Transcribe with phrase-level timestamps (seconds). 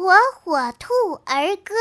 [0.00, 0.94] 火火兔
[1.26, 1.74] 儿歌。